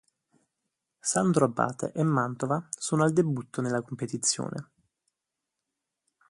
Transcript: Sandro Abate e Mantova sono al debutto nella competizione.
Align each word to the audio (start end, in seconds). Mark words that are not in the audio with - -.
Sandro 0.97 1.45
Abate 1.45 1.91
e 1.91 2.01
Mantova 2.01 2.65
sono 2.71 3.03
al 3.03 3.13
debutto 3.13 3.61
nella 3.61 3.83
competizione. 3.83 4.71